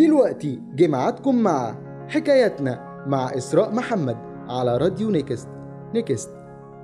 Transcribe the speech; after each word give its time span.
دلوقتي 0.00 0.62
جه 0.74 0.88
مع 1.42 1.74
حكاياتنا 2.08 3.04
مع 3.06 3.30
إسراء 3.36 3.74
محمد 3.74 4.16
على 4.48 4.76
راديو 4.76 5.10
نيكست. 5.10 5.48
نيكست. 5.94 6.34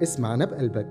اسمعنا 0.02 0.44
بقلبك. 0.44 0.90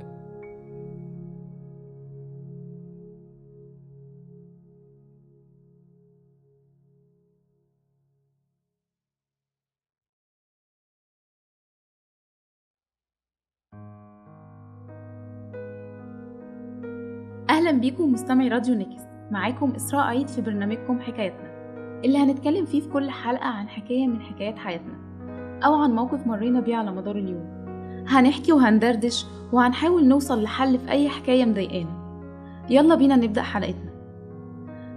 أهلا 17.50 17.72
بيكم 17.72 18.14
مستمعي 18.14 18.48
راديو 18.48 18.76
نيكست. 18.76 19.08
معاكم 19.32 19.72
إسراء 19.72 20.04
عيد 20.04 20.28
في 20.28 20.42
برنامجكم 20.42 21.00
حكايتنا 21.00 21.55
اللي 22.04 22.18
هنتكلم 22.18 22.66
فيه 22.66 22.82
في 22.82 22.90
كل 22.90 23.10
حلقة 23.10 23.48
عن 23.48 23.68
حكاية 23.70 24.08
من 24.08 24.22
حكايات 24.22 24.58
حياتنا 24.58 24.94
أو 25.66 25.74
عن 25.74 25.92
موقف 25.92 26.28
مرينا 26.28 26.60
بيه 26.60 26.76
على 26.76 26.92
مدار 26.92 27.16
اليوم. 27.16 27.66
هنحكي 28.08 28.52
وهندردش 28.54 29.26
وهنحاول 29.54 30.08
نوصل 30.08 30.44
لحل 30.44 30.80
في 30.80 30.92
أي 30.92 31.10
حكاية 31.10 31.46
مضايقانا. 31.46 32.06
يلا 32.70 32.96
بينا 32.96 33.16
نبدأ 33.16 33.42
حلقتنا. 33.42 33.92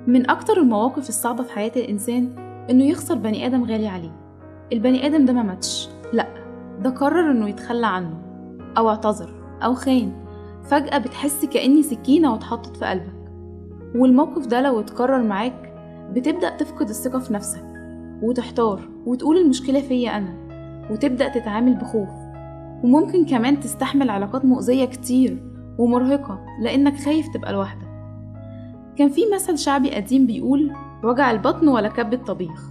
من 0.06 0.30
أكتر 0.30 0.56
المواقف 0.56 1.08
الصعبة 1.08 1.42
في 1.42 1.52
حياة 1.52 1.72
الإنسان 1.76 2.28
إنه 2.70 2.84
يخسر 2.84 3.14
بني 3.14 3.46
آدم 3.46 3.64
غالي 3.64 3.88
عليه. 3.88 4.12
البني 4.72 5.06
آدم 5.06 5.24
ده 5.24 5.32
ما 5.32 5.42
ماتش. 5.42 5.88
لأ 6.12 6.26
ده 6.80 6.90
قرر 6.90 7.30
إنه 7.30 7.48
يتخلى 7.48 7.86
عنه 7.86 8.18
أو 8.78 8.88
اعتذر 8.88 9.30
أو 9.64 9.74
خان. 9.74 10.12
فجأة 10.62 10.98
بتحس 10.98 11.44
كأني 11.44 11.82
سكينة 11.82 12.32
واتحطت 12.32 12.76
في 12.76 12.84
قلبك. 12.84 13.32
والموقف 13.94 14.46
ده 14.46 14.60
لو 14.60 14.80
اتكرر 14.80 15.22
معاك 15.22 15.67
بتبدأ 16.12 16.56
تفقد 16.56 16.88
الثقة 16.88 17.18
في 17.18 17.34
نفسك 17.34 17.64
وتحتار 18.22 18.80
وتقول 19.06 19.36
المشكلة 19.36 19.80
فيا 19.80 20.16
أنا 20.16 20.34
وتبدأ 20.90 21.28
تتعامل 21.28 21.74
بخوف. 21.74 22.08
وممكن 22.84 23.24
كمان 23.26 23.60
تستحمل 23.60 24.10
علاقات 24.10 24.44
مؤذية 24.44 24.84
كتير 24.84 25.42
ومرهقة 25.78 26.40
لأنك 26.60 26.96
خايف 26.96 27.28
تبقى 27.34 27.52
لوحدك. 27.52 27.88
كان 28.96 29.08
في 29.08 29.20
مثل 29.34 29.58
شعبي 29.58 29.90
قديم 29.90 30.26
بيقول 30.26 30.72
وجع 31.04 31.30
البطن 31.30 31.68
ولا 31.68 31.88
كب 31.88 32.12
الطبيخ 32.14 32.70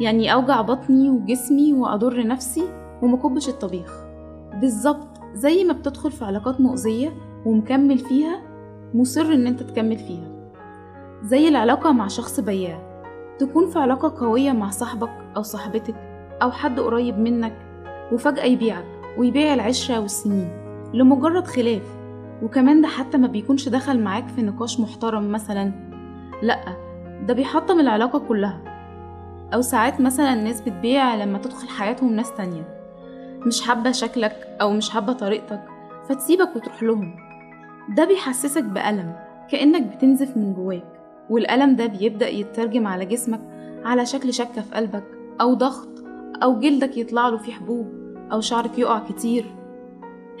يعني 0.00 0.32
أوجع 0.32 0.60
بطني 0.60 1.10
وجسمي 1.10 1.72
وأضر 1.72 2.26
نفسي 2.26 2.64
ومكبش 3.02 3.48
الطبيخ. 3.48 4.04
بالظبط 4.60 5.08
زي 5.34 5.64
ما 5.64 5.72
بتدخل 5.72 6.10
في 6.10 6.24
علاقات 6.24 6.60
مؤذية 6.60 7.12
ومكمل 7.46 7.98
فيها 7.98 8.42
مصر 8.94 9.22
إن 9.22 9.46
أنت 9.46 9.62
تكمل 9.62 9.98
فيها. 9.98 10.37
زي 11.22 11.48
العلاقة 11.48 11.92
مع 11.92 12.08
شخص 12.08 12.40
بياع. 12.40 12.88
تكون 13.38 13.70
في 13.70 13.78
علاقة 13.78 14.26
قوية 14.26 14.52
مع 14.52 14.70
صاحبك 14.70 15.10
أو 15.36 15.42
صاحبتك 15.42 15.94
أو 16.42 16.50
حد 16.50 16.80
قريب 16.80 17.18
منك 17.18 17.56
وفجأة 18.12 18.44
يبيعك 18.44 18.84
ويبيع 19.18 19.54
العشرة 19.54 20.00
والسنين 20.00 20.50
لمجرد 20.94 21.46
خلاف. 21.46 21.82
وكمان 22.42 22.80
ده 22.82 22.88
حتى 22.88 23.18
ما 23.18 23.26
بيكونش 23.26 23.68
دخل 23.68 24.00
معاك 24.00 24.28
في 24.28 24.42
نقاش 24.42 24.80
محترم 24.80 25.32
مثلا. 25.32 25.72
لأ 26.42 26.60
ده 27.26 27.34
بيحطم 27.34 27.80
العلاقة 27.80 28.18
كلها. 28.18 28.60
أو 29.54 29.60
ساعات 29.60 30.00
مثلا 30.00 30.32
الناس 30.32 30.60
بتبيع 30.60 31.14
لما 31.14 31.38
تدخل 31.38 31.68
حياتهم 31.68 32.12
ناس 32.12 32.34
تانية. 32.34 32.78
مش 33.46 33.62
حابة 33.62 33.92
شكلك 33.92 34.56
أو 34.60 34.72
مش 34.72 34.90
حابة 34.90 35.12
طريقتك 35.12 35.60
فتسيبك 36.08 36.56
وتروح 36.56 36.82
لهم. 36.82 37.16
ده 37.96 38.04
بيحسسك 38.04 38.64
بألم 38.64 39.16
كأنك 39.50 39.96
بتنزف 39.96 40.36
من 40.36 40.54
جواك. 40.54 40.97
والألم 41.30 41.76
ده 41.76 41.86
بيبدأ 41.86 42.28
يترجم 42.28 42.86
على 42.86 43.04
جسمك 43.04 43.40
على 43.84 44.06
شكل 44.06 44.34
شكة 44.34 44.62
في 44.62 44.74
قلبك 44.74 45.04
أو 45.40 45.54
ضغط 45.54 45.88
أو 46.42 46.58
جلدك 46.60 46.96
يطلع 46.96 47.28
له 47.28 47.36
فيه 47.36 47.52
حبوب 47.52 47.86
أو 48.32 48.40
شعرك 48.40 48.78
يقع 48.78 48.98
كتير 48.98 49.44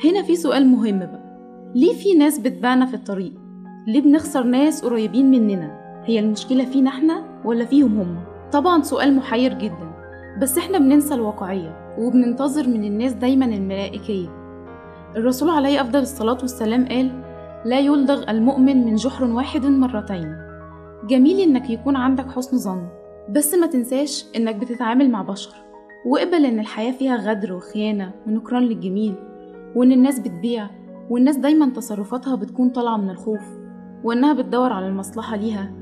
هنا 0.04 0.22
في 0.22 0.36
سؤال 0.36 0.66
مهم 0.68 0.98
بقى 0.98 1.28
ليه 1.74 1.94
في 1.94 2.14
ناس 2.14 2.38
بتباعنا 2.38 2.86
في 2.86 2.94
الطريق؟ 2.94 3.32
ليه 3.86 4.00
بنخسر 4.00 4.42
ناس 4.42 4.84
قريبين 4.84 5.30
مننا؟ 5.30 5.78
هي 6.04 6.18
المشكلة 6.18 6.64
فينا 6.64 6.90
إحنا 6.90 7.24
ولا 7.44 7.64
فيهم 7.64 8.00
هم؟ 8.00 8.16
طبعا 8.52 8.82
سؤال 8.82 9.16
محير 9.16 9.54
جدا 9.54 9.92
بس 10.42 10.58
إحنا 10.58 10.78
بننسى 10.78 11.14
الواقعية 11.14 11.94
وبننتظر 11.98 12.68
من 12.68 12.84
الناس 12.84 13.12
دايما 13.12 13.44
الملائكية 13.44 14.28
الرسول 15.16 15.50
عليه 15.50 15.80
أفضل 15.80 15.98
الصلاة 16.00 16.38
والسلام 16.42 16.88
قال 16.88 17.10
لا 17.64 17.78
يلدغ 17.78 18.30
المؤمن 18.30 18.84
من 18.86 18.94
جحر 18.94 19.24
واحد 19.24 19.66
مرتين 19.66 20.47
جميل 21.08 21.40
إنك 21.40 21.70
يكون 21.70 21.96
عندك 21.96 22.30
حسن 22.30 22.58
ظن 22.58 22.88
بس 23.30 23.54
ما 23.54 23.66
تنساش 23.66 24.24
إنك 24.36 24.54
بتتعامل 24.54 25.10
مع 25.10 25.22
بشر. 25.22 25.54
واقبل 26.06 26.44
إن 26.44 26.58
الحياة 26.58 26.92
فيها 26.92 27.16
غدر 27.16 27.52
وخيانة 27.52 28.10
ونكران 28.26 28.62
للجميل 28.62 29.14
وإن 29.74 29.92
الناس 29.92 30.18
بتبيع 30.18 30.70
والناس 31.10 31.36
دايما 31.36 31.70
تصرفاتها 31.70 32.36
بتكون 32.36 32.70
طالعة 32.70 32.96
من 32.96 33.10
الخوف 33.10 33.58
وإنها 34.04 34.32
بتدور 34.32 34.72
على 34.72 34.86
المصلحة 34.88 35.36
ليها. 35.36 35.72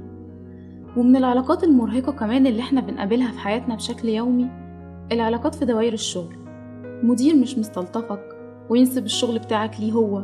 ومن 0.96 1.16
العلاقات 1.16 1.64
المرهقة 1.64 2.12
كمان 2.12 2.46
اللي 2.46 2.60
إحنا 2.60 2.80
بنقابلها 2.80 3.32
في 3.32 3.38
حياتنا 3.38 3.74
بشكل 3.74 4.08
يومي 4.08 4.50
العلاقات 5.12 5.54
في 5.54 5.64
دوائر 5.64 5.92
الشغل. 5.92 6.36
مدير 7.02 7.36
مش 7.36 7.58
مستلطفك 7.58 8.22
وينسب 8.70 9.04
الشغل 9.04 9.38
بتاعك 9.38 9.80
ليه 9.80 9.92
هو. 9.92 10.22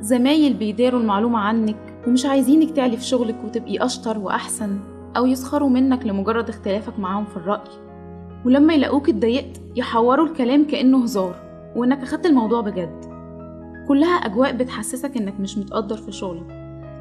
زمايل 0.00 0.54
بيداروا 0.54 1.00
المعلومة 1.00 1.38
عنك 1.38 1.89
ومش 2.06 2.26
عايزينك 2.26 2.70
تعلي 2.70 2.96
في 2.96 3.04
شغلك 3.04 3.36
وتبقي 3.44 3.84
أشطر 3.84 4.18
وأحسن 4.18 4.78
أو 5.16 5.26
يسخروا 5.26 5.68
منك 5.68 6.06
لمجرد 6.06 6.48
اختلافك 6.48 6.98
معاهم 6.98 7.24
في 7.24 7.36
الرأي. 7.36 7.70
ولما 8.44 8.74
يلاقوك 8.74 9.08
اتضايقت 9.08 9.60
يحوروا 9.76 10.26
الكلام 10.26 10.66
كأنه 10.66 11.02
هزار 11.02 11.34
وإنك 11.76 12.02
أخدت 12.02 12.26
الموضوع 12.26 12.60
بجد. 12.60 13.04
كلها 13.88 14.14
أجواء 14.14 14.56
بتحسسك 14.56 15.16
إنك 15.16 15.40
مش 15.40 15.58
متقدر 15.58 15.96
في 15.96 16.12
شغلك 16.12 16.46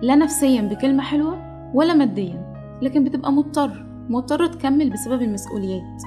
لا 0.01 0.15
نفسيا 0.15 0.61
بكلمة 0.61 1.03
حلوة 1.03 1.37
ولا 1.73 1.93
ماديا 1.93 2.53
لكن 2.81 3.03
بتبقى 3.03 3.31
مضطر 3.31 3.85
مضطر 4.09 4.45
تكمل 4.47 4.89
بسبب 4.89 5.21
المسؤوليات. 5.21 6.01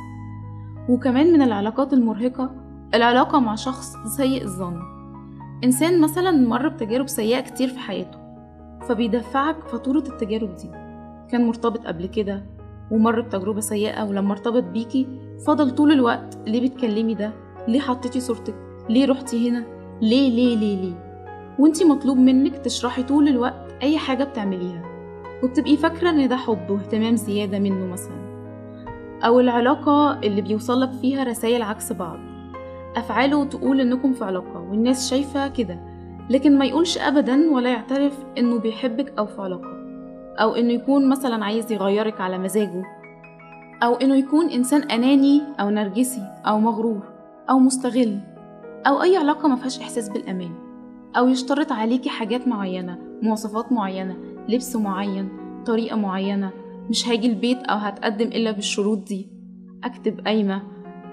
وكمان 0.88 1.32
من 1.32 1.42
العلاقات 1.42 1.92
المرهقة 1.92 2.50
العلاقة 2.94 3.40
مع 3.40 3.54
شخص 3.54 3.96
سيء 4.16 4.42
الظن. 4.44 4.78
إنسان 5.64 6.00
مثلا 6.00 6.30
مر 6.30 6.68
بتجارب 6.68 7.08
سيئة 7.08 7.40
كتير 7.40 7.68
في 7.68 7.78
حياته 7.78 8.21
فبيدفعك 8.88 9.68
فاتورة 9.68 9.98
التجارب 10.08 10.54
دي. 10.54 10.70
كان 11.30 11.46
مرتبط 11.46 11.86
قبل 11.86 12.06
كده 12.06 12.42
ومر 12.90 13.20
بتجربة 13.20 13.60
سيئة 13.60 14.04
ولما 14.04 14.32
ارتبط 14.32 14.62
بيكي 14.62 15.06
فضل 15.46 15.70
طول 15.70 15.92
الوقت 15.92 16.38
ليه 16.46 16.68
بتكلمي 16.68 17.14
ده؟ 17.14 17.32
ليه 17.68 17.80
حطيتي 17.80 18.20
صورتك؟ 18.20 18.54
ليه 18.88 19.06
رحتي 19.06 19.50
هنا؟ 19.50 19.64
ليه 20.00 20.30
ليه 20.30 20.56
ليه 20.56 20.82
ليه؟ 20.82 20.94
وانتي 21.58 21.84
مطلوب 21.84 22.16
منك 22.18 22.56
تشرحي 22.56 23.02
طول 23.02 23.28
الوقت 23.28 23.74
أي 23.82 23.98
حاجة 23.98 24.24
بتعمليها. 24.24 24.82
وبتبقي 25.42 25.76
فاكرة 25.76 26.10
إن 26.10 26.28
ده 26.28 26.36
حب 26.36 26.70
واهتمام 26.70 27.16
زيادة 27.16 27.58
منه 27.58 27.86
مثلا. 27.86 28.22
أو 29.24 29.40
العلاقة 29.40 30.18
اللي 30.24 30.42
بيوصلك 30.42 30.90
فيها 30.92 31.24
رسائل 31.24 31.62
عكس 31.62 31.92
بعض. 31.92 32.18
أفعاله 32.96 33.44
تقول 33.44 33.80
إنكم 33.80 34.12
في 34.12 34.24
علاقة 34.24 34.60
والناس 34.70 35.10
شايفة 35.10 35.48
كده. 35.48 35.91
لكن 36.30 36.58
ما 36.58 36.64
يقولش 36.64 36.98
أبدا 36.98 37.50
ولا 37.50 37.70
يعترف 37.70 38.18
إنه 38.38 38.58
بيحبك 38.58 39.12
أو 39.18 39.26
في 39.26 39.42
علاقة 39.42 39.82
أو 40.38 40.54
إنه 40.54 40.72
يكون 40.72 41.08
مثلا 41.08 41.44
عايز 41.44 41.72
يغيرك 41.72 42.20
على 42.20 42.38
مزاجه 42.38 42.84
أو 43.82 43.94
إنه 43.94 44.14
يكون 44.16 44.48
إنسان 44.50 44.82
أناني 44.82 45.42
أو 45.60 45.70
نرجسي 45.70 46.22
أو 46.46 46.60
مغرور 46.60 47.02
أو 47.50 47.58
مستغل 47.58 48.18
أو 48.86 49.02
أي 49.02 49.16
علاقة 49.16 49.48
ما 49.48 49.56
فيهاش 49.56 49.80
إحساس 49.80 50.08
بالأمان 50.08 50.50
أو 51.16 51.28
يشترط 51.28 51.72
عليكي 51.72 52.08
حاجات 52.08 52.48
معينة 52.48 52.98
مواصفات 53.22 53.72
معينة 53.72 54.16
لبس 54.48 54.76
معين 54.76 55.28
طريقة 55.66 55.96
معينة 55.96 56.50
مش 56.90 57.08
هاجي 57.08 57.26
البيت 57.26 57.58
أو 57.62 57.76
هتقدم 57.76 58.26
إلا 58.26 58.50
بالشروط 58.50 58.98
دي 58.98 59.28
أكتب 59.84 60.20
قايمة 60.26 60.62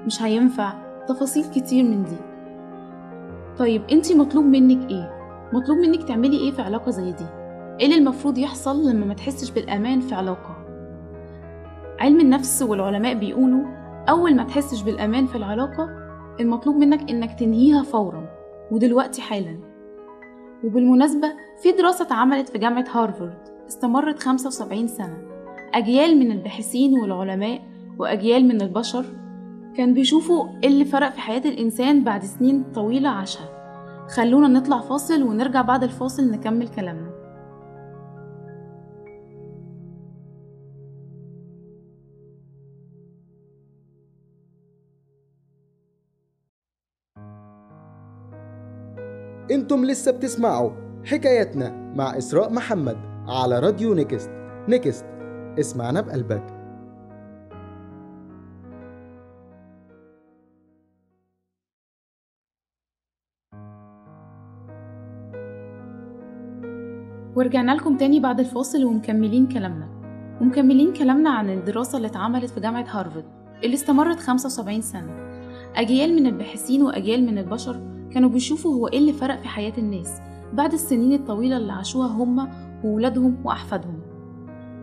مش 0.05 0.21
هينفع 0.21 0.73
تفاصيل 1.07 1.43
كتير 1.55 1.83
من 1.83 2.03
دي. 2.03 2.28
طيب 3.59 3.81
انتي 3.91 4.15
مطلوب 4.15 4.45
منك 4.45 4.91
إيه؟ 4.91 5.13
مطلوب 5.53 5.77
منك 5.77 6.03
تعملي 6.03 6.37
إيه 6.37 6.51
في 6.51 6.61
علاقة 6.61 6.91
زي 6.91 7.11
دي؟ 7.11 7.25
إيه 7.79 7.85
اللي 7.85 7.97
المفروض 7.97 8.37
يحصل 8.37 8.89
لما 8.89 9.05
ما 9.05 9.13
تحسش 9.13 9.51
بالأمان 9.51 9.99
في 9.99 10.15
علاقة؟ 10.15 10.55
علم 11.99 12.19
النفس 12.19 12.61
والعلماء 12.61 13.13
بيقولوا 13.13 13.65
أول 14.09 14.35
ما 14.35 14.43
تحسش 14.43 14.81
بالأمان 14.81 15.25
في 15.25 15.35
العلاقة 15.35 15.89
المطلوب 16.39 16.75
منك 16.75 17.09
إنك 17.09 17.39
تنهيها 17.39 17.83
فورا 17.83 18.29
ودلوقتي 18.71 19.21
حالا 19.21 19.59
وبالمناسبة 20.63 21.27
في 21.63 21.71
دراسة 21.71 22.05
اتعملت 22.05 22.49
في 22.49 22.57
جامعة 22.57 22.85
هارفارد 22.91 23.37
استمرت 23.67 24.19
75 24.19 24.87
سنة 24.87 25.17
أجيال 25.73 26.19
من 26.19 26.31
الباحثين 26.31 26.99
والعلماء 26.99 27.61
وأجيال 27.97 28.47
من 28.47 28.61
البشر 28.61 29.05
كان 29.77 29.93
بيشوفوا 29.93 30.47
إيه 30.63 30.69
اللي 30.69 30.85
فرق 30.85 31.09
في 31.11 31.19
حياة 31.19 31.41
الإنسان 31.45 32.03
بعد 32.03 32.23
سنين 32.23 32.63
طويلة 32.73 33.09
عاشها. 33.09 33.59
خلونا 34.15 34.47
نطلع 34.47 34.79
فاصل 34.79 35.23
ونرجع 35.23 35.61
بعد 35.61 35.83
الفاصل 35.83 36.31
نكمل 36.31 36.67
كلامنا. 36.67 37.09
أنتم 49.51 49.85
لسه 49.85 50.11
بتسمعوا 50.11 50.71
حكايتنا 51.05 51.93
مع 51.95 52.17
إسراء 52.17 52.53
محمد 52.53 52.97
على 53.27 53.59
راديو 53.59 53.93
نيكست. 53.93 54.31
نيكست 54.67 55.05
اسمعنا 55.59 56.01
بقلبك. 56.01 56.58
ورجعنا 67.39 67.71
لكم 67.71 67.97
تاني 67.97 68.19
بعد 68.19 68.39
الفاصل 68.39 68.85
ومكملين 68.85 69.47
كلامنا. 69.47 69.87
ومكملين 70.41 70.93
كلامنا 70.93 71.29
عن 71.29 71.49
الدراسة 71.49 71.97
اللي 71.97 72.07
اتعملت 72.07 72.49
في 72.49 72.59
جامعة 72.59 72.85
هارفارد 72.89 73.25
اللي 73.63 73.73
استمرت 73.75 74.19
75 74.19 74.81
سنة. 74.81 75.11
أجيال 75.75 76.15
من 76.15 76.25
الباحثين 76.25 76.81
وأجيال 76.81 77.25
من 77.25 77.37
البشر 77.37 77.81
كانوا 78.11 78.29
بيشوفوا 78.29 78.75
هو 78.75 78.87
إيه 78.87 78.97
اللي 78.99 79.13
فرق 79.13 79.39
في 79.39 79.47
حياة 79.47 79.73
الناس 79.77 80.21
بعد 80.53 80.73
السنين 80.73 81.13
الطويلة 81.13 81.57
اللي 81.57 81.71
عاشوها 81.71 82.07
هم 82.07 82.49
وولادهم 82.83 83.37
وأحفادهم. 83.43 83.99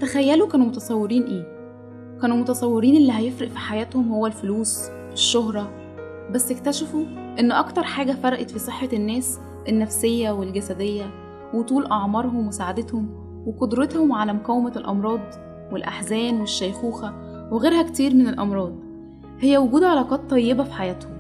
تخيلوا 0.01 0.49
كانوا 0.49 0.67
متصورين 0.67 1.23
إيه؟ 1.23 1.47
كانوا 2.23 2.37
متصورين 2.37 2.97
اللي 2.97 3.13
هيفرق 3.13 3.49
في 3.49 3.59
حياتهم 3.59 4.13
هو 4.13 4.27
الفلوس 4.27 4.89
الشهرة. 5.13 5.71
بس 6.31 6.51
اكتشفوا 6.53 7.05
إن 7.41 7.53
أكتر 7.53 7.83
حاجة 7.83 8.13
فرقت 8.13 8.51
في 8.51 8.59
صحة 8.59 8.89
الناس 8.93 9.41
النفسية 9.69 10.31
والجسدية 10.31 11.26
وطول 11.59 11.87
أعمارهم 11.87 12.49
وسعادتهم 12.49 13.09
وقدرتهم 13.47 14.13
على 14.13 14.33
مقاومة 14.33 14.73
الأمراض 14.77 15.21
والأحزان 15.73 16.41
والشيخوخة 16.41 17.15
وغيرها 17.53 17.83
كتير 17.83 18.15
من 18.15 18.27
الأمراض 18.29 18.73
هي 19.41 19.59
وجود 19.59 19.85
علاقات 19.85 20.31
طيبة 20.31 20.65
في 20.65 20.73
حياتهم. 20.73 21.17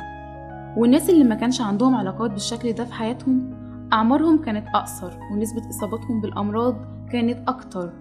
والناس 0.76 1.10
اللي 1.10 1.24
ما 1.24 1.34
كانش 1.34 1.60
عندهم 1.60 1.94
علاقات 1.94 2.30
بالشكل 2.30 2.72
ده 2.72 2.84
في 2.84 2.92
حياتهم 2.94 3.50
أعمارهم 3.92 4.42
كانت 4.42 4.66
أقصر 4.74 5.12
ونسبة 5.32 5.68
إصابتهم 5.70 6.20
بالأمراض 6.20 6.76
كانت 7.12 7.48
أكتر. 7.48 7.92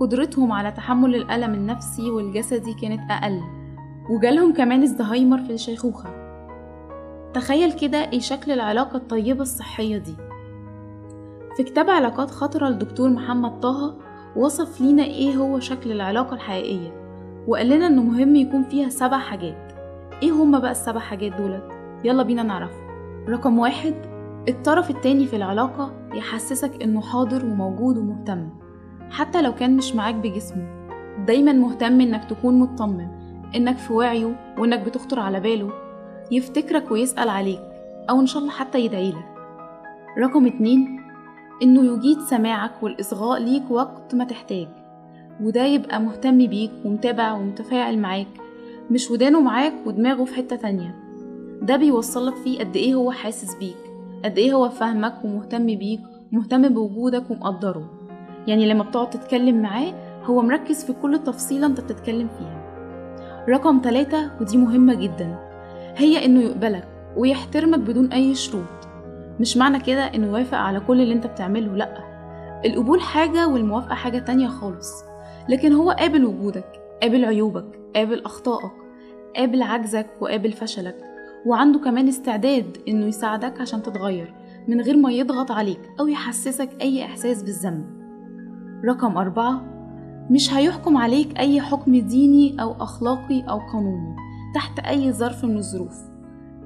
قدرتهم 0.00 0.52
على 0.52 0.72
تحمل 0.72 1.14
الألم 1.14 1.54
النفسي 1.54 2.10
والجسدي 2.10 2.74
كانت 2.74 3.10
أقل. 3.10 3.40
وجالهم 4.10 4.52
كمان 4.52 4.82
الزهايمر 4.82 5.38
في 5.38 5.52
الشيخوخة. 5.52 6.08
تخيل 7.34 7.72
كده 7.72 7.98
إيه 7.98 8.20
شكل 8.20 8.52
العلاقة 8.52 8.96
الطيبة 8.96 9.42
الصحية 9.42 9.98
دي. 9.98 10.14
في 11.56 11.62
كتاب 11.62 11.90
علاقات 11.90 12.30
خطرة 12.30 12.68
لدكتور 12.68 13.08
محمد 13.10 13.60
طه 13.60 13.94
وصف 14.36 14.80
لينا 14.80 15.04
إيه 15.04 15.36
هو 15.36 15.60
شكل 15.60 15.92
العلاقة 15.92 16.34
الحقيقية 16.34 16.90
وقال 17.48 17.68
لنا 17.68 17.86
إنه 17.86 18.02
مهم 18.02 18.36
يكون 18.36 18.62
فيها 18.62 18.88
سبع 18.88 19.18
حاجات. 19.18 19.72
إيه 20.22 20.30
هما 20.32 20.58
بقى 20.58 20.70
السبع 20.70 21.00
حاجات 21.00 21.32
دولت؟ 21.32 21.64
يلا 22.04 22.22
بينا 22.22 22.42
نعرف 22.42 22.72
رقم 23.28 23.58
واحد 23.58 23.94
الطرف 24.48 24.90
التاني 24.90 25.26
في 25.26 25.36
العلاقة 25.36 25.92
يحسسك 26.14 26.82
إنه 26.82 27.00
حاضر 27.00 27.44
وموجود 27.44 27.98
ومهتم 27.98 28.48
حتى 29.10 29.42
لو 29.42 29.54
كان 29.54 29.76
مش 29.76 29.94
معاك 29.94 30.14
بجسمه. 30.14 30.88
دايما 31.26 31.52
مهتم 31.52 32.00
إنك 32.00 32.24
تكون 32.24 32.58
مطمن 32.58 33.08
إنك 33.56 33.76
في 33.76 33.92
وعيه 33.92 34.54
وإنك 34.58 34.80
بتخطر 34.80 35.20
على 35.20 35.40
باله. 35.40 35.70
يفتكرك 36.30 36.90
ويسأل 36.90 37.28
عليك 37.28 37.60
أو 38.10 38.20
إن 38.20 38.26
شاء 38.26 38.42
الله 38.42 38.52
حتى 38.52 38.80
يدعيلك 38.80 39.24
رقم 40.18 40.46
اتنين 40.46 40.97
إنه 41.62 41.94
يجيد 41.94 42.20
سماعك 42.20 42.82
والإصغاء 42.82 43.40
ليك 43.42 43.62
وقت 43.70 44.14
ما 44.14 44.24
تحتاج 44.24 44.68
وده 45.42 45.64
يبقى 45.64 46.00
مهتم 46.00 46.46
بيك 46.46 46.70
ومتابع 46.84 47.32
ومتفاعل 47.32 47.98
معاك 47.98 48.26
مش 48.90 49.10
ودانه 49.10 49.40
معاك 49.40 49.72
ودماغه 49.86 50.24
في 50.24 50.34
حتة 50.34 50.56
تانية. 50.56 50.94
ده 51.62 51.76
بيوصلك 51.76 52.34
فيه 52.34 52.58
قد 52.58 52.76
إيه 52.76 52.94
هو 52.94 53.10
حاسس 53.10 53.54
بيك 53.54 53.76
قد 54.24 54.38
إيه 54.38 54.52
هو 54.52 54.68
فاهمك 54.68 55.14
ومهتم 55.24 55.66
بيك 55.66 56.00
ومهتم 56.32 56.68
بوجودك 56.68 57.30
ومقدره. 57.30 57.90
يعني 58.46 58.68
لما 58.68 58.84
بتقعد 58.84 59.10
تتكلم 59.10 59.62
معاه 59.62 59.92
هو 60.24 60.42
مركز 60.42 60.84
في 60.84 60.92
كل 60.92 61.18
تفصيلة 61.18 61.66
أنت 61.66 61.80
بتتكلم 61.80 62.28
فيها. 62.38 62.64
رقم 63.48 63.80
ثلاثة 63.84 64.30
ودي 64.40 64.56
مهمة 64.56 64.94
جدا 64.94 65.38
هي 65.96 66.24
إنه 66.24 66.40
يقبلك 66.40 66.88
ويحترمك 67.16 67.78
بدون 67.78 68.12
أي 68.12 68.34
شروط. 68.34 68.77
مش 69.40 69.56
معنى 69.56 69.80
كده 69.80 70.02
إنه 70.02 70.26
يوافق 70.26 70.58
على 70.58 70.80
كل 70.80 71.00
اللي 71.00 71.14
أنت 71.14 71.26
بتعمله 71.26 71.76
لأ. 71.76 71.98
القبول 72.64 73.00
حاجة 73.00 73.48
والموافقة 73.48 73.94
حاجة 73.94 74.18
تانية 74.18 74.48
خالص. 74.48 75.04
لكن 75.48 75.72
هو 75.72 75.90
قابل 75.90 76.24
وجودك 76.24 76.80
قابل 77.02 77.24
عيوبك 77.24 77.80
قابل 77.96 78.24
أخطائك 78.24 78.72
قابل 79.36 79.62
عجزك 79.62 80.06
وقابل 80.20 80.52
فشلك. 80.52 80.96
وعنده 81.46 81.78
كمان 81.78 82.08
استعداد 82.08 82.76
إنه 82.88 83.06
يساعدك 83.06 83.60
عشان 83.60 83.82
تتغير 83.82 84.34
من 84.68 84.80
غير 84.80 84.96
ما 84.96 85.12
يضغط 85.12 85.50
عليك 85.50 85.80
أو 86.00 86.06
يحسسك 86.08 86.70
أي 86.80 87.04
إحساس 87.04 87.42
بالذنب. 87.42 87.86
رقم 88.84 89.16
أربعة 89.16 89.64
مش 90.30 90.54
هيحكم 90.54 90.96
عليك 90.96 91.38
أي 91.38 91.60
حكم 91.60 91.96
ديني 91.96 92.62
أو 92.62 92.72
أخلاقي 92.72 93.40
أو 93.40 93.58
قانوني 93.58 94.16
تحت 94.54 94.78
أي 94.78 95.12
ظرف 95.12 95.44
من 95.44 95.56
الظروف. 95.56 95.96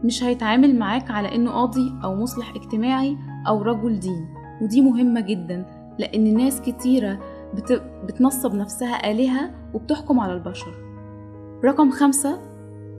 مش 0.04 0.24
هيتعامل 0.24 0.78
معاك 0.78 1.10
على 1.10 1.34
إنه 1.34 1.50
قاضي 1.50 1.92
أو 2.04 2.14
مصلح 2.14 2.50
اجتماعي 2.56 3.16
أو 3.48 3.62
رجل 3.62 4.00
دين. 4.00 4.28
ودي 4.62 4.80
مهمة 4.80 5.20
جدا 5.20 5.66
لأن 5.98 6.36
ناس 6.36 6.60
كتيرة 6.60 7.18
بت... 7.54 7.82
بتنصب 8.04 8.54
نفسها 8.54 9.10
آلهة 9.10 9.50
وبتحكم 9.74 10.20
على 10.20 10.32
البشر. 10.32 10.74
رقم 11.64 11.90
خمسة 11.90 12.38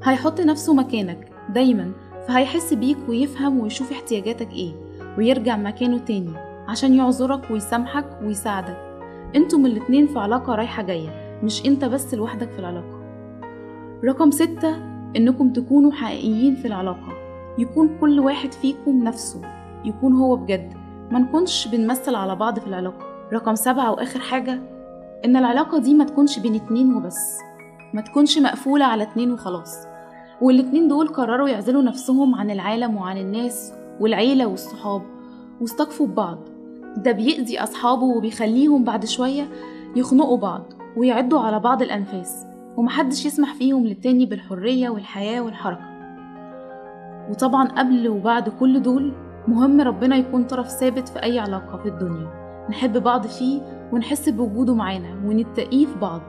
هيحط 0.04 0.42
نفسه 0.42 0.74
مكانك 0.74 1.28
دايما 1.50 1.92
فهيحس 2.28 2.74
بيك 2.74 2.98
ويفهم 3.10 3.60
ويشوف 3.60 3.92
احتياجاتك 3.92 4.52
إيه 4.52 4.74
ويرجع 5.18 5.58
مكانه 5.58 5.98
تاني 5.98 6.34
عشان 6.68 6.94
يعذرك 6.94 7.52
ويسامحك 7.52 8.06
ويساعدك. 8.24 8.78
أنتم 9.36 9.66
الاتنين 9.66 10.08
في 10.08 10.20
علاقة 10.20 10.56
رايحة 10.56 10.84
جاية 10.84 11.40
مش 11.44 11.66
انت 11.66 11.86
بس 11.86 12.14
لوحدك 12.14 12.52
في 12.52 12.60
العلاقة. 12.60 13.04
رقم 14.06 14.32
ستة 14.32 14.93
إنكم 15.18 15.54
تكونوا 15.54 15.92
حقيقيين 15.92 16.56
في 16.56 16.68
العلاقة. 16.68 17.14
يكون 17.58 17.90
كل 18.02 18.20
واحد 18.20 18.54
فيكم 18.54 19.04
نفسه. 19.04 19.42
يكون 19.86 20.14
هو 20.14 20.36
بجد. 20.36 20.74
ما 21.12 21.20
نكونش 21.20 21.68
بنمثل 21.68 22.16
على 22.16 22.36
بعض 22.36 22.60
في 22.60 22.68
العلاقة. 22.68 23.06
رقم 23.34 23.56
سبعة 23.56 23.92
وآخر 23.92 24.20
حاجة 24.20 24.60
إن 25.26 25.36
العلاقة 25.36 25.78
دي 25.78 25.94
ما 25.94 26.04
تكونش 26.04 26.40
بين 26.40 26.56
اتنين 26.56 26.94
وبس. 26.96 27.40
ما 27.94 28.02
تكونش 28.02 28.38
مقفولة 28.38 28.86
على 28.86 29.04
اتنين 29.04 29.32
وخلاص. 29.32 29.78
والاتنين 30.42 30.88
دول 30.88 31.08
قرروا 31.08 31.50
يعزلوا 31.50 31.82
نفسهم 31.82 32.36
عن 32.36 32.52
العالم 32.52 32.98
وعن 32.98 33.18
الناس 33.18 33.74
والعيلة 34.00 34.46
والصحاب 34.46 35.02
واستقفوا 35.62 36.08
ببعض. 36.08 36.38
ده 36.98 37.12
بيأذي 37.12 37.64
أصحابه 37.64 38.04
وبيخليهم 38.04 38.84
بعد 38.84 39.06
شوية 39.06 39.48
يخنقوا 39.96 40.38
بعض 40.38 40.64
ويعدوا 40.98 41.40
على 41.40 41.60
بعض 41.60 41.82
الأنفاس. 41.82 42.46
ومحدش 42.78 43.26
يسمح 43.26 43.54
فيهم 43.54 43.86
للتاني 43.88 44.26
بالحرية 44.26 44.90
والحياة 44.90 45.42
والحركة. 45.42 45.94
وطبعا 47.30 47.68
قبل 47.68 48.08
وبعد 48.08 48.50
كل 48.50 48.82
دول 48.82 49.14
مهم 49.48 49.82
ربنا 49.82 50.16
يكون 50.16 50.44
طرف 50.44 50.68
ثابت 50.68 51.10
في 51.10 51.24
أي 51.24 51.40
علاقة 51.40 51.78
في 51.78 51.86
الدنيا. 51.90 52.44
نحب 52.70 52.98
بعض 53.04 53.28
فيه 53.28 53.62
ونحس 53.92 54.30
بوجوده 54.30 54.76
معانا 54.76 55.10
ونتقيه 55.26 55.86
في 55.86 56.00
بعض. 56.00 56.22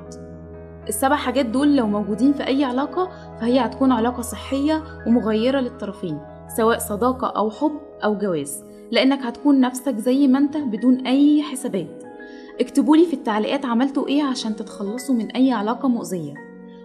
السبع 0.88 1.16
حاجات 1.16 1.46
دول 1.46 1.76
لو 1.76 1.86
موجودين 1.86 2.32
في 2.32 2.46
أي 2.46 2.64
علاقة 2.64 3.08
فهي 3.40 3.60
هتكون 3.60 3.92
علاقة 3.92 4.22
صحية 4.22 4.82
ومغيرة 5.06 5.60
للطرفين 5.60 6.18
سواء 6.56 6.78
صداقة 6.78 7.26
أو 7.26 7.50
حب 7.50 7.72
أو 8.04 8.18
جواز 8.18 8.64
لأنك 8.90 9.18
هتكون 9.22 9.60
نفسك 9.60 9.94
زي 9.96 10.28
ما 10.28 10.38
أنت 10.38 10.56
بدون 10.56 11.06
أي 11.06 11.42
حسابات. 11.42 12.03
اكتبولي 12.60 13.06
في 13.06 13.12
التعليقات 13.14 13.64
عملتوا 13.64 14.08
إيه 14.08 14.22
عشان 14.22 14.56
تتخلصوا 14.56 15.14
من 15.14 15.30
أي 15.30 15.52
علاقة 15.52 15.88
مؤذية. 15.88 16.34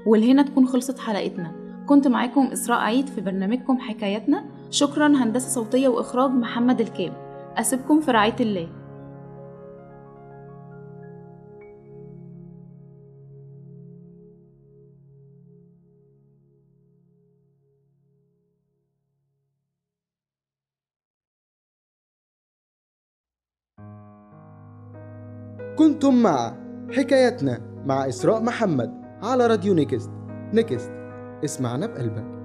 ولهنا 0.06 0.42
تكون 0.42 0.68
خلصت 0.68 1.00
حلقتنا. 1.00 1.52
كنت 1.88 2.08
معاكم 2.08 2.46
إسراء 2.46 2.80
عيد 2.80 3.08
في 3.08 3.22
برنامجكم 3.22 3.78
حكاياتنا. 3.78 4.46
شكرا 4.72 5.08
هندسة 5.08 5.50
صوتية 5.50 5.88
وإخراج 5.88 6.32
محمد 6.32 6.82
الكاب 6.82 7.14
أسيبكم 7.58 8.02
في 8.02 8.12
رعاية 8.12 8.36
الله. 8.40 8.68
كنتم 25.80 26.22
مع 26.22 26.58
حكايتنا 26.92 27.60
مع 27.86 28.08
إسراء 28.08 28.42
محمد 28.42 29.02
على 29.24 29.48
راديو 29.48 29.74
نيكست. 29.74 30.12
نيكست. 30.54 30.92
اسمعنا 31.46 31.88
بقلبك. 31.88 32.39